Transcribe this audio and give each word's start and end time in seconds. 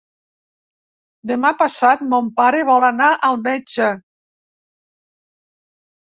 Demà 1.31 1.49
passat 1.57 1.99
mon 2.13 2.31
pare 2.41 2.61
vol 2.69 2.85
anar 2.87 3.09
al 3.27 3.37
metge. 3.49 3.91